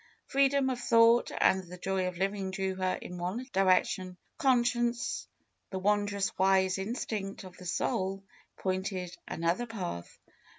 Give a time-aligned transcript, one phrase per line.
[0.25, 4.17] Freedom of thought and the joy of living drew her in one direction.
[4.39, 5.27] Conscience,
[5.69, 8.23] the wondrous wise instinct of the soul,
[8.57, 10.17] pointed an other path.